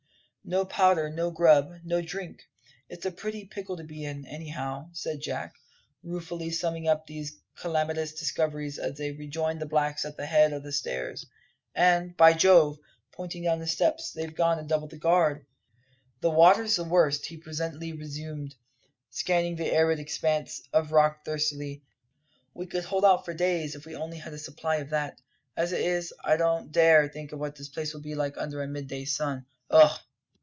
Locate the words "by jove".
12.17-12.79